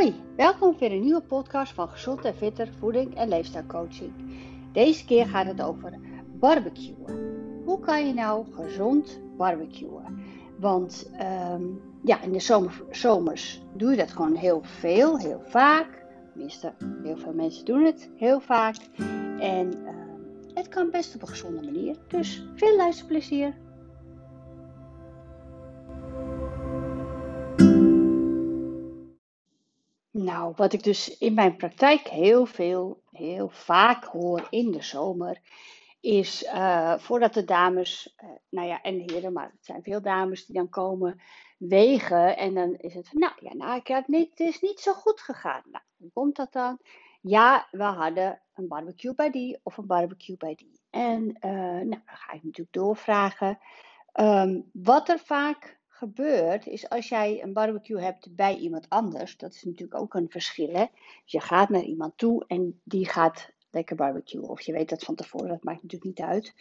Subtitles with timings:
[0.00, 4.12] Hoi, welkom voor een nieuwe podcast van Gezond en Fitter Voeding en Leefstijlcoaching.
[4.72, 5.98] Deze keer gaat het over
[6.38, 7.62] barbecuen.
[7.64, 10.22] Hoe kan je nou gezond barbecuen?
[10.58, 11.62] Want ehm,
[12.02, 16.04] ja, in de zomer, zomers doe je dat gewoon heel veel, heel vaak.
[16.32, 18.76] Tenminste, heel veel mensen doen het heel vaak.
[19.38, 21.96] En ehm, het kan best op een gezonde manier.
[22.08, 23.54] Dus veel luisterplezier.
[30.10, 35.40] Nou, wat ik dus in mijn praktijk heel veel, heel vaak hoor in de zomer,
[36.00, 40.46] is uh, voordat de dames, uh, nou ja, en heren, maar het zijn veel dames
[40.46, 41.20] die dan komen
[41.58, 44.80] wegen en dan is het van, nou ja, nou, ik heb niet, het is niet
[44.80, 45.62] zo goed gegaan.
[45.70, 46.78] Nou, hoe komt dat dan?
[47.20, 50.80] Ja, we hadden een barbecue bij die of een barbecue bij die.
[50.90, 53.58] En uh, nou, dan ga ik natuurlijk doorvragen.
[54.14, 59.54] Um, wat er vaak gebeurt, is als jij een barbecue hebt bij iemand anders, dat
[59.54, 60.72] is natuurlijk ook een verschil.
[60.72, 60.84] Hè?
[61.22, 64.48] Dus je gaat naar iemand toe en die gaat lekker barbecue.
[64.48, 66.54] Of je weet dat van tevoren, dat maakt natuurlijk niet uit.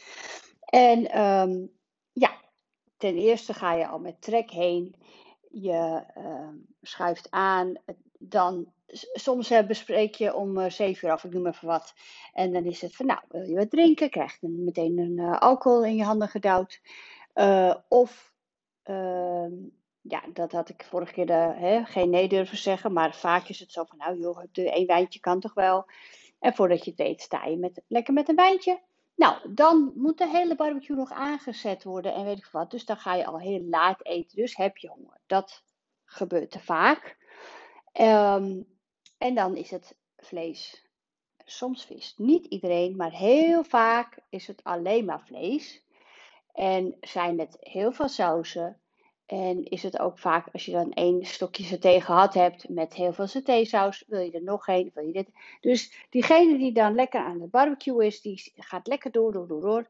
[0.59, 1.71] En um,
[2.11, 2.41] ja,
[2.97, 4.95] ten eerste ga je al met trek heen.
[5.49, 6.49] Je uh,
[6.81, 7.73] schuift aan.
[8.17, 8.71] Dan,
[9.13, 11.93] soms uh, bespreek je om uh, 7 uur af, ik noem even wat.
[12.33, 14.09] En dan is het van, nou, wil je wat drinken?
[14.09, 16.81] Krijg je meteen een eh, alcohol in je handen gedouwd.
[17.33, 18.28] Eh, of Ehm,
[20.01, 22.93] ja, dat had ik vorige keer de, hè, geen nee durven zeggen.
[22.93, 25.85] Maar vaak is het zo van, nou joh, één wijntje kan toch wel.
[26.39, 28.79] En voordat je het weet sta je met, lekker met een wijntje.
[29.15, 32.71] Nou, dan moet de hele barbecue nog aangezet worden en weet ik wat.
[32.71, 34.35] Dus dan ga je al heel laat eten.
[34.35, 35.19] Dus heb je honger.
[35.25, 35.63] Dat
[36.05, 37.17] gebeurt te vaak.
[38.01, 38.67] Um,
[39.17, 40.87] en dan is het vlees.
[41.45, 42.13] Soms vis.
[42.17, 45.83] Niet iedereen, maar heel vaak is het alleen maar vlees.
[46.53, 48.79] En zijn het heel veel sauzen.
[49.29, 53.13] En is het ook vaak, als je dan één stokje saté gehad hebt met heel
[53.13, 55.29] veel satésaus, wil je er nog één, wil je dit.
[55.61, 59.61] Dus diegene die dan lekker aan de barbecue is, die gaat lekker door, door, door,
[59.61, 59.85] door.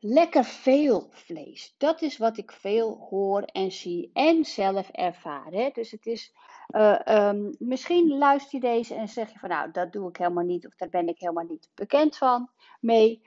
[0.00, 1.74] Lekker veel vlees.
[1.78, 5.52] Dat is wat ik veel hoor en zie en zelf ervaar.
[5.52, 5.70] Hè?
[5.72, 6.32] Dus het is,
[6.76, 10.44] uh, um, misschien luister je deze en zeg je van nou, dat doe ik helemaal
[10.44, 13.22] niet of daar ben ik helemaal niet bekend van mee.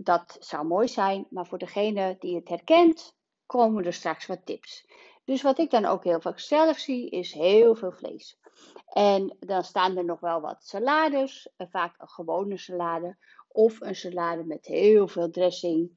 [0.00, 3.16] Dat zou mooi zijn, maar voor degene die het herkent,
[3.46, 4.86] komen er straks wat tips.
[5.24, 8.38] Dus wat ik dan ook heel vaak zelf zie, is heel veel vlees.
[8.86, 13.16] En dan staan er nog wel wat salades, eh, vaak een gewone salade
[13.48, 15.90] of een salade met heel veel dressing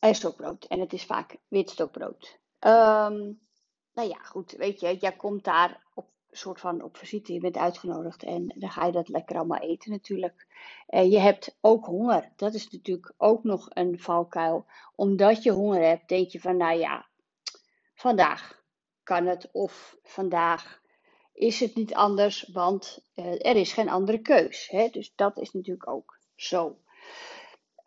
[0.00, 0.64] en stokbrood.
[0.64, 2.38] En het is vaak wit stokbrood.
[2.60, 3.40] Um,
[3.92, 7.56] nou ja, goed, weet je, jij komt daar op soort van op visite, je bent
[7.56, 10.46] uitgenodigd en dan ga je dat lekker allemaal eten natuurlijk.
[10.88, 12.32] Uh, je hebt ook honger.
[12.36, 14.66] Dat is natuurlijk ook nog een valkuil.
[14.94, 17.06] Omdat je honger hebt, denk je van, nou ja,
[17.94, 18.62] vandaag
[19.02, 20.80] kan het of vandaag
[21.32, 24.68] is het niet anders, want uh, er is geen andere keus.
[24.68, 24.88] Hè?
[24.88, 26.66] Dus dat is natuurlijk ook zo.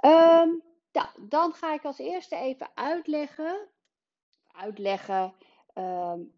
[0.05, 3.67] Um, nou, dan ga ik als eerste even uitleggen,
[4.51, 5.33] uitleggen
[5.73, 6.33] um,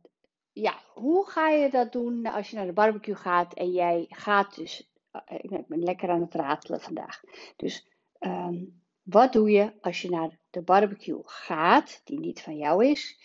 [0.61, 4.55] ja, hoe ga je dat doen als je naar de barbecue gaat en jij gaat
[4.55, 4.91] dus.
[5.11, 7.21] Eh, ik ben lekker aan het ratelen vandaag.
[7.55, 7.87] Dus
[8.19, 13.19] um, wat doe je als je naar de barbecue gaat, die niet van jou is?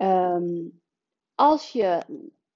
[0.00, 0.80] Um,
[1.34, 2.02] als je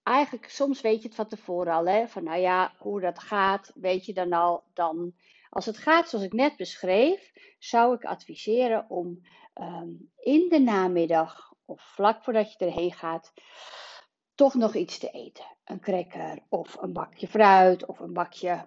[0.02, 3.72] eigenlijk, soms weet je het van tevoren al, hè, van nou ja, hoe dat gaat,
[3.74, 4.62] weet je dan al.
[4.72, 5.12] Dan,
[5.50, 9.20] als het gaat zoals ik net beschreef, zou ik adviseren om
[9.60, 13.32] um, in de namiddag of vlak voordat je erheen gaat,
[14.42, 15.44] toch nog iets te eten.
[15.64, 18.66] Een cracker of een bakje fruit of een bakje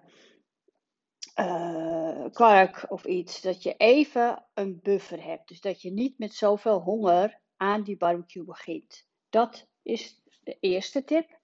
[1.40, 3.40] uh, of iets.
[3.40, 5.48] Dat je even een buffer hebt.
[5.48, 9.08] Dus dat je niet met zoveel honger aan die barbecue begint.
[9.30, 11.38] Dat is de eerste tip.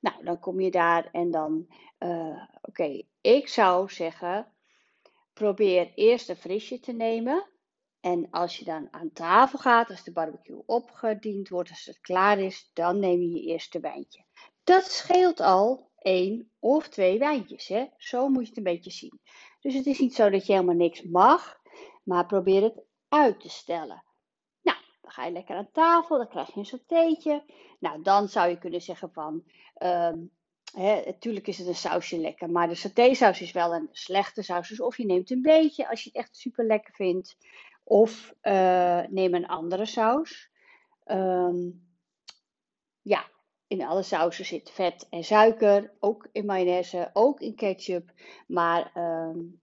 [0.00, 1.66] Nou, dan kom je daar en dan,
[1.98, 4.52] uh, oké, ik zou zeggen,
[5.32, 7.50] probeer eerst een frisje te nemen.
[8.00, 12.38] En als je dan aan tafel gaat, als de barbecue opgediend wordt, als het klaar
[12.38, 14.24] is, dan neem je je eerste wijntje.
[14.64, 17.68] Dat scheelt al één of twee wijntjes.
[17.68, 17.86] Hè?
[17.96, 19.20] Zo moet je het een beetje zien.
[19.60, 21.60] Dus het is niet zo dat je helemaal niks mag,
[22.02, 24.04] maar probeer het uit te stellen.
[24.62, 27.44] Nou, dan ga je lekker aan tafel, dan krijg je een satéetje.
[27.78, 29.44] Nou, dan zou je kunnen zeggen van,
[30.84, 34.68] natuurlijk is het een sausje lekker, maar de satésaus is wel een slechte saus.
[34.68, 37.36] Dus of je neemt een beetje als je het echt super lekker vindt.
[37.88, 40.50] Of uh, neem een andere saus.
[41.06, 41.86] Um,
[43.02, 43.24] ja,
[43.66, 45.92] in alle sausen zit vet en suiker.
[46.00, 48.12] Ook in mayonaise, ook in ketchup.
[48.46, 49.60] Maar um,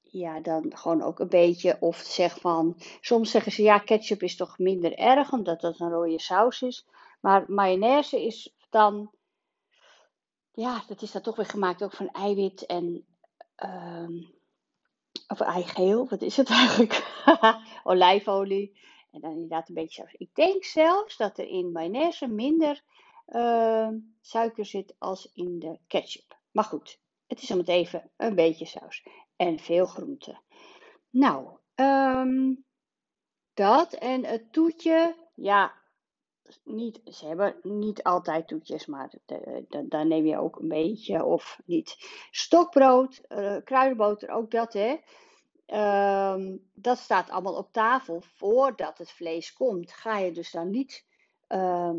[0.00, 1.76] ja, dan gewoon ook een beetje.
[1.80, 5.90] Of zeg van, soms zeggen ze ja, ketchup is toch minder erg, omdat dat een
[5.90, 6.86] rode saus is.
[7.20, 9.10] Maar mayonaise is dan
[10.52, 13.06] ja, dat is dan toch weer gemaakt ook van eiwit en
[13.54, 14.12] ehm
[15.28, 17.22] of eigeel, wat is het eigenlijk?
[17.84, 18.80] Olijfolie.
[19.10, 20.14] En dan inderdaad een beetje saus.
[20.14, 22.82] Ik denk zelfs dat er in mayonaise minder
[23.26, 26.38] ehm, suiker zit als in de ketchup.
[26.50, 29.06] Maar goed, het is om het even een beetje saus.
[29.36, 30.40] En veel groenten.
[31.10, 32.54] Nou, ehm,
[33.54, 35.16] dat en het toetje.
[35.34, 35.81] Ja,
[36.64, 39.12] niet, ze hebben niet altijd toetjes, maar
[39.88, 41.96] daar neem je ook een beetje of niet.
[42.30, 44.96] Stokbrood, uh, kruidenboter, ook dat hè.
[45.66, 49.92] Ehm, dat staat allemaal op tafel voordat het vlees komt.
[49.92, 51.06] Ga je dus dan niet
[51.46, 51.98] ehm,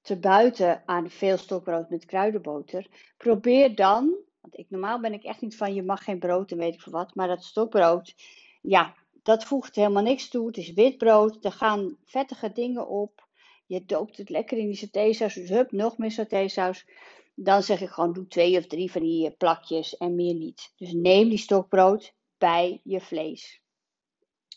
[0.00, 2.86] te buiten aan veel stokbrood met kruidenboter.
[3.16, 6.58] Probeer dan, want ik, normaal ben ik echt niet van je mag geen brood en
[6.58, 7.14] weet ik veel wat.
[7.14, 8.14] Maar dat stokbrood,
[8.62, 10.46] ja, dat voegt helemaal niks toe.
[10.46, 13.25] Het is wit brood, er gaan vettige dingen op.
[13.66, 15.34] Je doopt het lekker in die satésaus.
[15.34, 16.86] Dus hup, nog meer satésaus.
[17.34, 20.72] Dan zeg ik gewoon, doe twee of drie van die eh, plakjes en meer niet.
[20.76, 23.62] Dus neem die stokbrood bij je vlees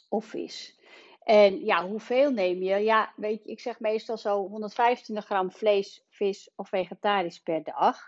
[0.09, 0.79] of vis.
[1.23, 2.75] En ja, hoeveel neem je?
[2.75, 7.99] Ja, weet je, ik zeg meestal zo 125 gram vlees, vis of vegetarisch per dag.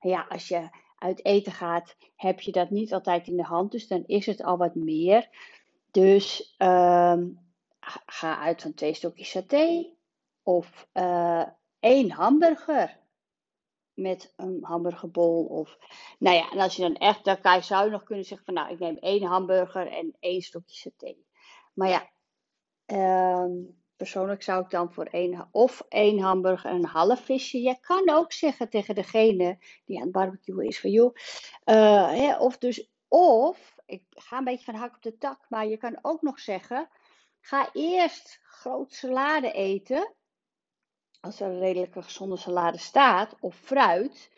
[0.00, 0.68] Ja, als je
[0.98, 3.72] uit eten gaat, heb je dat niet altijd in de hand.
[3.72, 5.28] Dus dan is het al wat meer.
[5.90, 7.28] Dus ehm,
[8.06, 9.93] ga uit van twee stokjes saté.
[10.44, 11.46] Of uh,
[11.80, 13.02] één hamburger
[13.94, 15.44] met een hamburgerbol.
[15.44, 15.78] Of,
[16.18, 18.46] nou ja, en als je dan echt, dan kan je, zou je nog kunnen zeggen
[18.46, 21.16] van nou, ik neem één hamburger en één stokje saté.
[21.74, 22.10] Maar ja,
[23.42, 27.60] um, persoonlijk zou ik dan voor één, of één hamburger en een half visje.
[27.60, 31.14] Je kan ook zeggen tegen degene die aan het barbecue is van joh,
[31.64, 35.66] uh, hè, of dus, of, ik ga een beetje van hak op de tak, maar
[35.66, 36.88] je kan ook nog zeggen,
[37.40, 40.14] ga eerst groot salade eten
[41.24, 44.30] als er een redelijke gezonde salade staat, of fruit,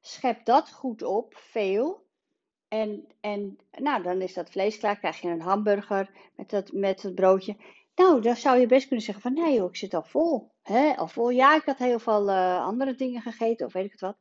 [0.00, 2.02] schep dat goed op, veel.
[2.68, 7.02] En, en nou, dan is dat vlees klaar, krijg je een hamburger met, dat, met
[7.02, 7.56] het broodje.
[7.94, 10.50] Nou, dan zou je best kunnen zeggen van, nee ik zit al vol.
[10.62, 10.96] Hè?
[10.96, 14.00] Al vol, ja, ik had heel veel uh, andere dingen gegeten of weet ik het
[14.00, 14.16] wat.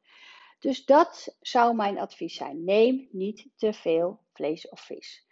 [0.60, 2.64] Dus dat zou mijn advies zijn.
[2.64, 5.28] Neem niet te veel vlees of vis.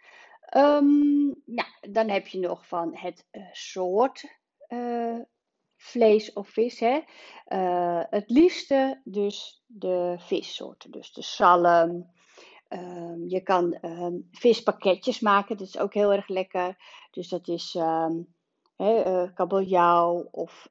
[0.56, 5.18] Um, nou, dan heb je nog van het uh, soort uh,
[5.82, 6.80] vlees of vis.
[6.80, 7.00] Hè?
[7.48, 12.10] Uh, het liefste dus de vissoorten, dus de zalm.
[12.68, 16.76] Um, je kan um, vispakketjes maken, dat is ook heel erg lekker.
[17.10, 17.72] Dus dat is
[18.76, 20.68] hè, uh, kabeljauw of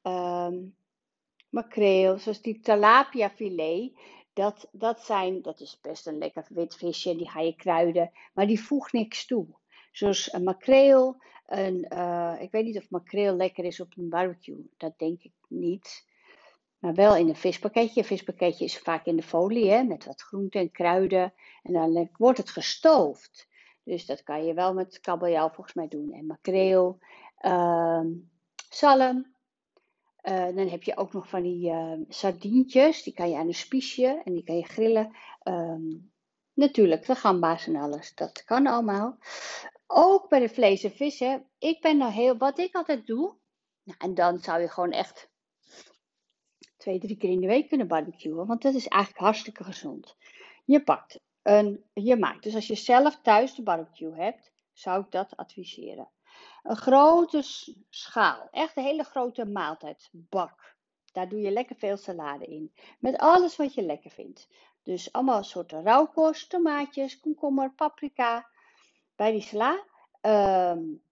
[1.49, 3.91] makreel, zoals die tilapia filet.
[4.33, 8.47] Dat, dat, zijn, dat is best een lekker wit visje, die ga je kruiden, maar
[8.47, 9.47] die voegt niks toe.
[9.91, 14.69] Zoals een makreel, een, uh, ik weet niet of makreel lekker is op een barbecue.
[14.77, 16.09] Dat denk ik niet.
[16.79, 17.99] Maar wel in een vispakketje.
[17.99, 21.33] Een vispakketje is vaak in de folie hè, met wat groenten en kruiden.
[21.63, 23.47] En dan wordt het gestoofd.
[23.83, 26.13] Dus dat kan je wel met kabeljauw volgens mij doen.
[26.13, 26.99] En makreel,
[27.41, 28.05] uh,
[28.69, 29.33] zalm.
[30.23, 33.03] Uh, dan heb je ook nog van die uh, sardientjes.
[33.03, 35.15] Die kan je aan een spiesje en die kan je grillen.
[35.43, 36.11] Um,
[36.53, 38.15] natuurlijk, de gamba's en alles.
[38.15, 39.17] Dat kan allemaal.
[39.93, 41.49] Ook bij de vlees en vissen.
[41.57, 43.35] Ik ben nou heel, wat ik altijd doe.
[43.83, 45.29] Nou, en dan zou je gewoon echt
[46.77, 48.47] twee, drie keer in de week kunnen barbecuen.
[48.47, 50.15] Want dat is eigenlijk hartstikke gezond.
[50.65, 52.43] Je pakt een, je maakt.
[52.43, 56.09] Dus als je zelf thuis de barbecue hebt, zou ik dat adviseren.
[56.63, 57.41] Een grote
[57.89, 58.47] schaal.
[58.51, 60.75] Echt een hele grote maaltijdbak.
[61.11, 62.73] Daar doe je lekker veel salade in.
[62.99, 64.47] Met alles wat je lekker vindt.
[64.83, 68.50] Dus allemaal soorten rauwkost, tomaatjes, komkommer, paprika,
[69.21, 69.83] bij die sla.
[70.21, 71.03] Um,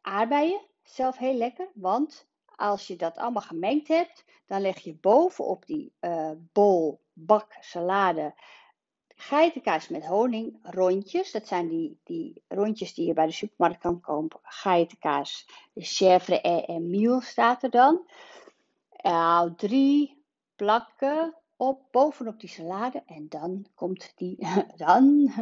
[0.00, 5.66] aardbeien, zelf heel lekker, want als je dat allemaal gemengd hebt, dan leg je bovenop
[5.66, 8.34] die uh, bol, bak, salade,
[9.14, 11.32] geitenkaas met honing, rondjes.
[11.32, 14.40] Dat zijn die, die rondjes die je bij de supermarkt kan kopen.
[14.42, 18.08] Geitenkaas, de chèvre en miel staat er dan.
[19.06, 20.24] Uh, drie
[20.56, 23.02] plakken op, bovenop die salade.
[23.06, 24.46] En dan komt die,
[24.76, 25.32] dan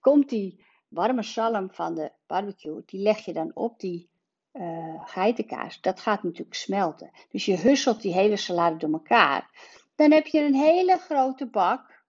[0.00, 4.10] komt die warme zalm van de barbecue, die leg je dan op die
[4.52, 5.80] uh, geitenkaas.
[5.80, 7.10] Dat gaat natuurlijk smelten.
[7.28, 9.50] Dus je husselt die hele salade door elkaar.
[9.94, 12.04] Dan heb je een hele grote bak,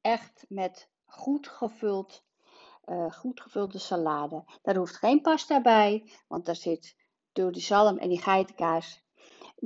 [0.00, 2.24] echt met goed gevuld,
[2.86, 4.44] uh, goed gevulde salade.
[4.62, 6.96] Daar hoeft geen pasta bij, want daar zit
[7.32, 9.03] door die zalm en die geitenkaas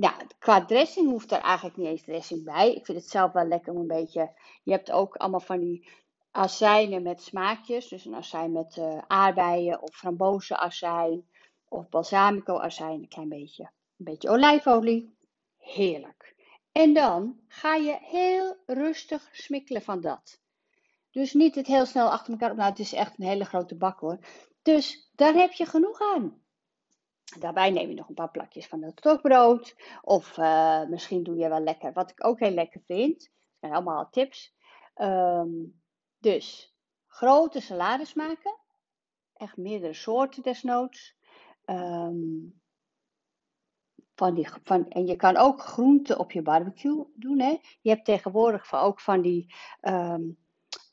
[0.01, 2.73] ja, qua dressing hoeft er eigenlijk niet eens dressing bij.
[2.73, 4.31] Ik vind het zelf wel lekker om een beetje.
[4.63, 5.89] Je hebt ook allemaal van die
[6.31, 7.87] azijnen met smaakjes.
[7.87, 11.25] Dus een azijn met uh, aardbeien of frambozenazijn
[11.67, 13.01] of balsamico azijn.
[13.01, 13.63] Een klein beetje.
[13.63, 15.17] Een beetje olijfolie.
[15.57, 16.35] Heerlijk.
[16.71, 20.39] En dan ga je heel rustig smikkelen van dat.
[21.11, 22.57] Dus niet het heel snel achter elkaar op.
[22.57, 24.19] Nou, het is echt een hele grote bak hoor.
[24.61, 26.41] Dus daar heb je genoeg aan.
[27.37, 29.75] Daarbij neem je nog een paar plakjes van het stokbrood.
[30.01, 33.19] Of uh, misschien doe je wel lekker, wat ik ook heel lekker vind.
[33.19, 34.55] Dat zijn allemaal tips.
[34.95, 35.81] Um,
[36.17, 36.75] dus
[37.07, 38.57] grote salades maken.
[39.33, 41.17] Echt meerdere soorten desnoods.
[41.65, 42.61] Um,
[44.15, 47.39] van die, van, en je kan ook groenten op je barbecue doen.
[47.39, 47.57] Hè?
[47.81, 49.53] Je hebt tegenwoordig ook van die.
[49.81, 50.37] Um,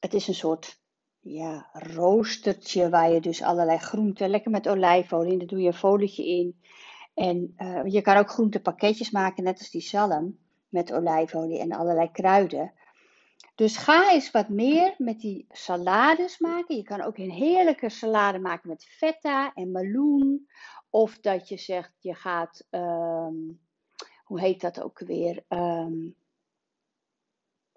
[0.01, 0.81] het is een soort
[1.27, 5.75] ja, roostertje waar je dus allerlei groenten, lekker met olijfolie, en daar doe je een
[5.75, 6.61] folietje in.
[7.15, 12.11] En uh, je kan ook groentepakketjes maken, net als die zalm, met olijfolie en allerlei
[12.11, 12.73] kruiden.
[13.55, 16.77] Dus ga eens wat meer met die salades maken.
[16.77, 20.49] Je kan ook een heerlijke salade maken met feta en meloen.
[20.91, 23.61] Of dat je zegt, je gaat, um,
[24.25, 25.45] hoe heet dat ook weer?
[25.49, 26.15] Um,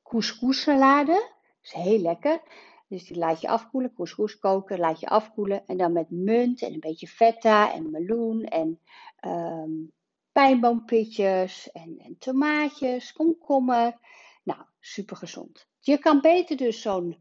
[0.03, 1.13] couscous salade.
[1.13, 2.41] Dat is heel lekker.
[2.89, 5.65] Dus die laat je afkoelen, couscous koken, laat je afkoelen.
[5.65, 8.79] En dan met munt en een beetje feta en meloen en
[9.25, 9.91] um,
[10.31, 13.97] pijnboompitjes en, en tomaatjes, komkommer.
[14.43, 15.67] Nou, super gezond.
[15.79, 17.17] Je kan beter dus zo'n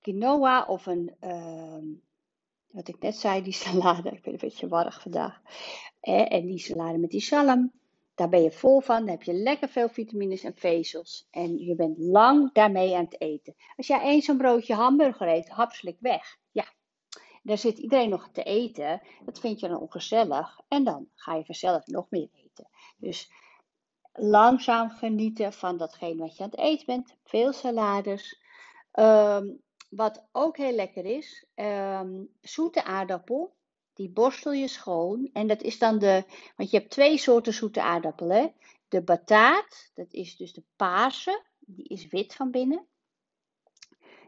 [0.00, 2.02] quinoa of een, um,
[2.70, 4.10] wat ik net zei, die salade.
[4.16, 5.40] Ik ben een beetje warrig vandaag.
[6.00, 7.79] Eh, en die salade met die zalm.
[8.20, 8.98] Daar ben je vol van.
[8.98, 11.28] Dan heb je lekker veel vitamines en vezels.
[11.30, 13.54] En je bent lang daarmee aan het eten.
[13.76, 16.38] Als jij eens zo'n broodje hamburger eet, hapselijk weg.
[16.50, 16.64] Ja,
[17.42, 19.02] daar zit iedereen nog te eten.
[19.24, 20.60] Dat vind je dan ongezellig.
[20.68, 22.68] En dan ga je vanzelf nog meer eten.
[22.96, 23.32] Dus
[24.12, 27.16] langzaam genieten van datgene wat je aan het eten bent.
[27.24, 28.42] Veel salades.
[28.92, 29.60] Um,
[29.90, 33.56] wat ook heel lekker is, um, zoete aardappel.
[34.00, 35.30] Die borstel je schoon.
[35.32, 36.24] En dat is dan de,
[36.56, 38.52] want je hebt twee soorten zoete aardappelen.
[38.88, 42.86] De bataat, dat is dus de paarse, die is wit van binnen.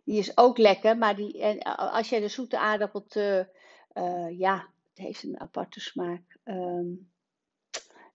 [0.05, 3.49] Die is ook lekker, maar die, en als je de zoete aardappel te,
[3.95, 7.11] uh, ja, het heeft een aparte smaak, um,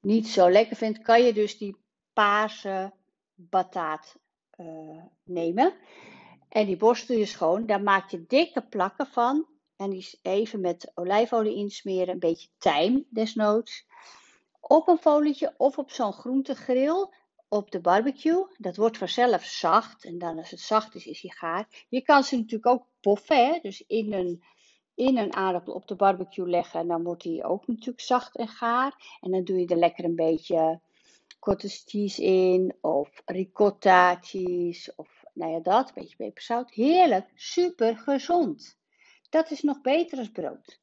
[0.01, 1.77] niet zo lekker vindt, kan je dus die
[2.13, 2.93] paarse
[3.35, 4.19] bataat
[4.57, 5.73] uh, nemen.
[6.49, 9.55] En die borstel je schoon, daar maak je dikke plakken van.
[9.77, 13.85] En die even met olijfolie insmeren, een beetje tijm desnoods.
[14.59, 17.07] Op een folietje of op zo'n groentegrill
[17.47, 18.45] op de barbecue.
[18.57, 20.05] Dat wordt vanzelf zacht.
[20.05, 21.85] En dan als het zacht is, is hij gaar.
[21.89, 23.59] Je kan ze natuurlijk ook poffen.
[23.61, 24.43] Dus in een,
[24.95, 26.79] in een aardappel op de barbecue leggen.
[26.79, 29.17] En dan wordt hij ook natuurlijk zacht en gaar.
[29.21, 30.79] En dan doe je er lekker een beetje
[31.39, 32.75] cottage cheese in.
[32.81, 34.93] Of ricotta cheese.
[34.95, 35.87] Of nou ja, dat.
[35.87, 36.71] Een beetje peperzout.
[36.71, 37.31] Heerlijk.
[37.35, 38.77] Super gezond.
[39.29, 40.79] Dat is nog beter als brood.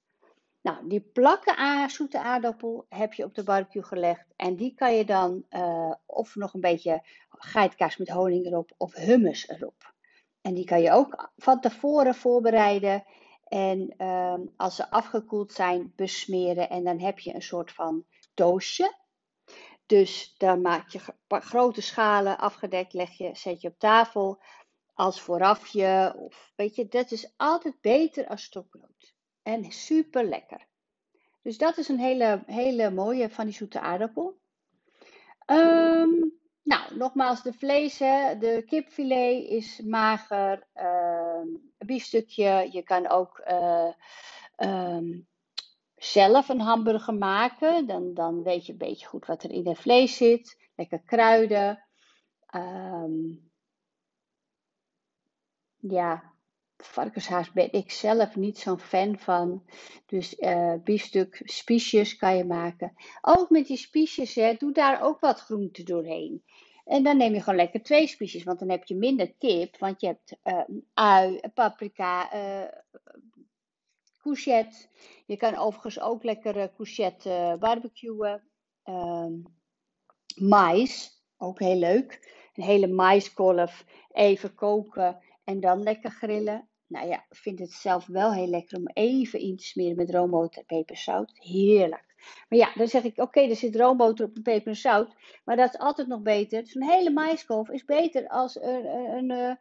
[0.64, 4.32] Nou, die plakken zoete aardappel heb je op de barbecue gelegd.
[4.36, 8.94] En die kan je dan, uh, of nog een beetje geitkaas met honing erop, of
[8.94, 9.92] hummus erop.
[10.40, 13.04] En die kan je ook van tevoren voorbereiden.
[13.44, 16.70] En uh, als ze afgekoeld zijn, besmeren.
[16.70, 18.94] En dan heb je een soort van doosje.
[19.86, 24.42] Dus dan maak je grote schalen afgedekt, leg je, zet je op tafel
[24.94, 26.14] als voorafje.
[26.18, 29.14] Of weet je, dat is altijd beter als stokbrood.
[29.42, 30.66] En super lekker.
[31.42, 34.38] Dus dat is een hele, hele mooie van die zoete aardappel.
[35.46, 36.32] Um,
[36.62, 40.66] nou, nogmaals, de vlees, de kipfilet is mager.
[40.74, 42.68] Um, een biefstukje.
[42.72, 43.92] Je kan ook uh,
[44.56, 45.26] um,
[45.96, 47.86] zelf een hamburger maken.
[47.86, 50.58] Dan, dan weet je een beetje goed wat er in het vlees zit.
[50.76, 51.84] Lekker kruiden.
[55.88, 56.32] Ja,
[56.76, 59.64] varkenshaas ben ik zelf niet zo'n fan van.
[60.06, 62.92] Dus uh, biefstuk, spiesjes kan je maken.
[63.20, 66.44] Ook met die spiesjes, hè, doe daar ook wat groente doorheen.
[66.84, 69.78] En dan neem je gewoon lekker twee spiesjes, want dan heb je minder kip.
[69.78, 72.68] Want je hebt uh, ui, paprika, uh,
[74.20, 74.86] courgette.
[75.26, 78.42] Je kan overigens ook lekker courgette barbecuen.
[78.84, 79.32] Uh,
[80.36, 82.32] mais, ook heel leuk.
[82.54, 86.68] Een hele maiskolf even koken en dan lekker grillen.
[86.86, 90.10] Nou ja, ik vind het zelf wel heel lekker om even in te smeren met
[90.10, 91.32] roomboter en peperzout.
[91.34, 92.14] Heerlijk.
[92.48, 95.14] Maar ja, dan zeg ik, oké, er zit roomboter op de peper en zout.
[95.44, 96.66] Maar dat is altijd nog beter.
[96.66, 99.54] Zo'n hele maiskolf is beter als een, een, eh,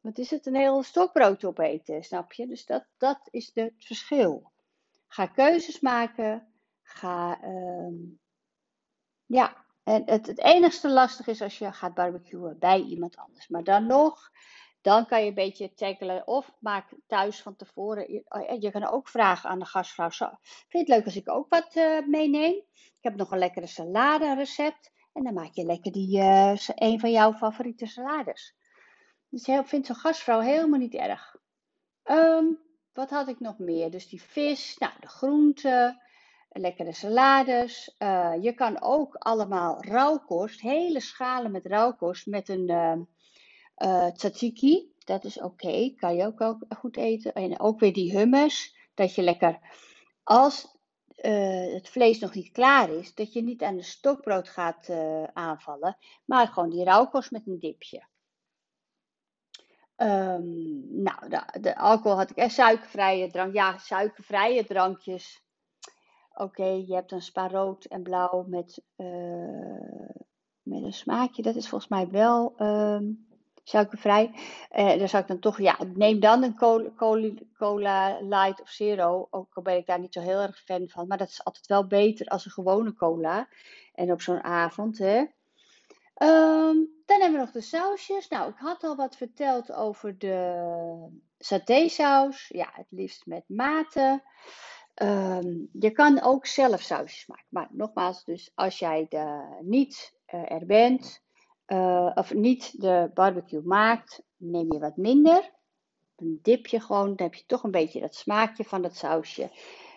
[0.00, 2.46] wat is het, een heel stokbrood opeten, snap je?
[2.46, 4.52] Dus dat, dat is het verschil.
[5.08, 6.48] Ga keuzes maken.
[6.82, 8.20] Ga, um,
[9.26, 13.48] ja, en het, het enigste lastig is als je gaat barbecuen bij iemand anders.
[13.48, 14.30] Maar dan nog
[14.80, 18.24] dan kan je een beetje tackelen of maak thuis van tevoren.
[18.28, 20.10] Oh je kan ook vragen aan de gastvrouw.
[20.10, 22.54] Vind je het leuk als ik ook wat uh, meeneem?
[22.74, 24.90] Ik heb nog een lekkere salade recept.
[25.12, 28.56] En dan maak je lekker die, uh, een van jouw favoriete salades.
[29.28, 31.36] Dus ik vind zo'n gastvrouw helemaal niet erg.
[32.02, 32.46] Ehm,
[32.92, 33.90] wat had ik nog meer?
[33.90, 36.02] Dus die vis, nou, de groenten,
[36.48, 37.94] lekkere salades.
[37.98, 43.08] Uh, je kan ook allemaal rauwkost, hele schalen met rauwkost met een
[44.14, 44.92] tzatziki.
[45.04, 47.34] Dat is oké, kan je ook, ook goed eten.
[47.34, 49.58] En ook weer die hummus, dat je lekker,
[50.22, 50.76] als
[51.72, 54.90] het vlees nog niet klaar is, dat je niet aan de stokbrood gaat
[55.32, 58.06] aanvallen, maar gewoon die rauwkost met een dipje.
[60.00, 61.28] Um, nou,
[61.60, 63.54] de, alcohol had ik echt suikervrije drank.
[63.54, 65.42] Ja, suikervrije drankjes.
[66.34, 70.08] Oké, je hebt een spa rood en blauw met, uh,
[70.62, 71.42] met een smaakje.
[71.42, 73.27] Dat is volgens mij wel um,
[73.68, 74.30] suikervrij.
[74.76, 76.90] Uh, dan zou ik dan toch, ja, neem dan een cola,
[77.56, 79.26] cola, light of zero.
[79.30, 81.06] Ook al ben ik daar niet zo heel erg fan van.
[81.06, 83.48] Maar dat is altijd wel beter als een gewone cola.
[83.94, 85.18] En op zo'n avond, hè.
[86.20, 88.28] Um, dan hebben we nog de sausjes.
[88.28, 92.48] Nou, ik had al wat verteld over de satésaus.
[92.48, 94.22] Ja, het liefst met maten.
[95.02, 97.46] Um, je kan ook zelf sausjes maken.
[97.48, 101.22] Maar nogmaals, dus als jij de, niet uh, er bent,
[101.68, 105.50] uh, of niet de barbecue maakt, neem je wat minder.
[106.16, 109.50] Dan dip je gewoon, dan heb je toch een beetje dat smaakje van dat sausje.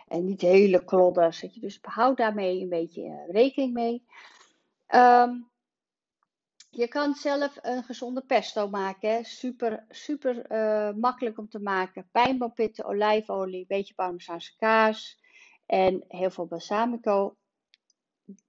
[0.07, 1.39] En niet hele klodders.
[1.39, 4.05] Dus houd daarmee een beetje uh, rekening mee.
[4.87, 5.49] Um,
[6.69, 9.25] je kan zelf een gezonde pesto maken.
[9.25, 12.09] Super, super uh, makkelijk om te maken.
[12.11, 15.19] Pijnboompitten, olijfolie, een beetje parmezaanse kaas.
[15.65, 17.35] En heel veel balsamico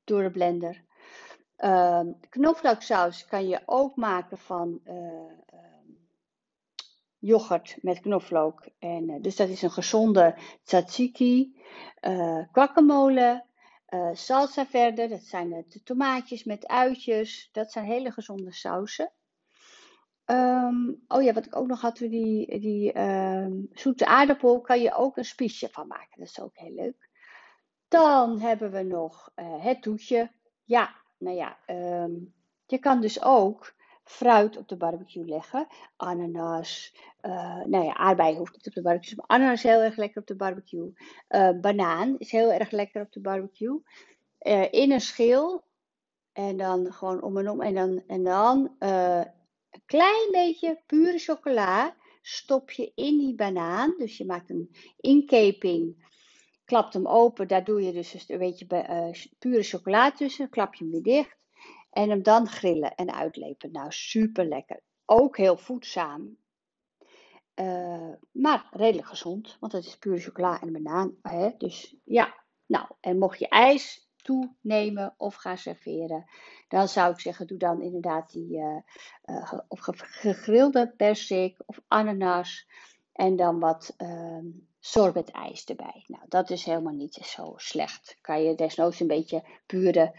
[0.04, 0.84] door de blender.
[1.64, 5.32] Uh, knoflooksaus kan je ook maken van uh,
[7.18, 8.68] yoghurt met knoflook.
[8.78, 11.60] En, dus dat is een gezonde tzatziki.
[12.00, 12.46] Uh,
[14.12, 17.48] salsa verder, dat zijn de tomaatjes met uitjes.
[17.52, 19.12] Dat zijn hele gezonde sausen.
[20.26, 22.92] Um, oh ja, wat ik ook nog had, die, die
[23.72, 26.18] zoete aardappel, kan je ook een spiesje van maken.
[26.18, 27.10] Dat is ook heel leuk.
[27.88, 30.32] Dan hebben we nog het toetje.
[30.64, 32.34] Ja, nou ja, um,
[32.66, 35.66] je kan dus ook fruit op de barbecue leggen.
[35.96, 39.96] Ananas, uh, nou ja, aardbeien hoeft niet op de barbecue, maar ananas is heel erg
[39.96, 40.92] lekker op de barbecue.
[41.28, 43.82] Uh, banaan is heel erg lekker op de barbecue.
[44.40, 45.62] Uh, in een schil.
[46.32, 47.60] En dan gewoon om en om.
[47.60, 53.94] En dan, en dan een klein beetje pure chocola stop je in die banaan.
[53.98, 56.10] Dus je maakt een inkeping.
[56.72, 57.48] Klapt hem open.
[57.48, 58.66] Daar doe je dus een beetje
[59.38, 60.48] pure chocola tussen.
[60.48, 61.46] Klap je hem weer dicht.
[61.90, 63.72] En hem dan grillen en uitlepen.
[63.72, 64.82] Nou, super lekker.
[65.04, 66.36] Ook heel voedzaam.
[67.54, 71.16] Uh, maar redelijk gezond, want het is puur chocola en banaan.
[71.22, 71.50] Hè?
[71.58, 72.34] Dus ja,
[72.66, 76.24] nou, en mocht je ijs toenemen of gaan serveren,
[76.68, 82.68] dan zou ik zeggen, doe dan inderdaad die uh, of gegrilde persik of ananas
[83.12, 84.38] en dan wat uh,
[84.84, 86.04] sorbet ijs erbij.
[86.06, 88.18] Nou, dat is helemaal niet zo slecht.
[88.20, 90.14] Kan je desnoods een beetje pure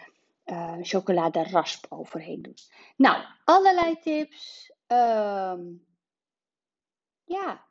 [0.45, 2.55] uh, chocoladerasp overheen doen.
[2.95, 4.71] Nou, allerlei tips.
[4.87, 5.85] Um,
[7.23, 7.65] ja,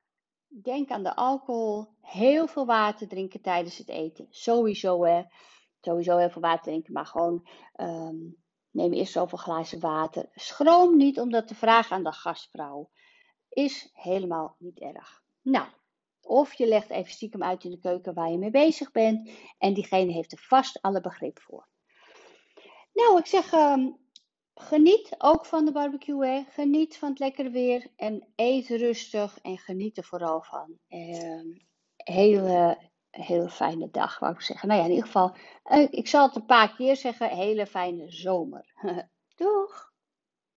[0.48, 1.86] denk aan de alcohol.
[2.00, 4.26] Heel veel water drinken tijdens het eten.
[4.30, 5.22] Sowieso hè.
[5.80, 8.36] Sowieso heel veel water drinken, maar gewoon um,
[8.70, 10.28] neem eerst zoveel glazen water.
[10.34, 12.90] Schroom niet om dat te vragen aan de gastvrouw.
[13.48, 15.22] Is helemaal niet erg.
[15.42, 15.66] Nou,
[16.26, 19.30] of je legt even stiekem uit in de keuken waar je mee bezig bent.
[19.58, 21.68] En diegene heeft er vast alle begrip voor.
[22.92, 23.98] Nou, ik zeg, um,
[24.54, 26.26] geniet ook van de barbecue.
[26.26, 26.42] Hè.
[26.48, 27.92] Geniet van het lekkere weer.
[27.96, 30.78] En eet rustig en geniet er vooral van.
[30.88, 32.78] Um, hele,
[33.10, 34.68] hele fijne dag, wou ik zeggen.
[34.68, 37.28] Nou ja, in ieder geval, uh, ik zal het een paar keer zeggen.
[37.28, 38.72] Hele fijne zomer.